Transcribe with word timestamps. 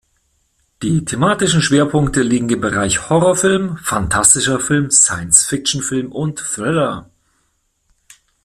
Die 0.81 1.05
thematischen 1.05 1.61
Schwerpunkte 1.61 2.23
liegen 2.23 2.49
im 2.49 2.59
Bereich 2.59 3.09
Horrorfilm, 3.11 3.77
Phantastischer 3.77 4.59
Film, 4.59 4.89
Science-Fiction-Film 4.89 6.11
und 6.11 6.39
Thriller. 6.39 7.07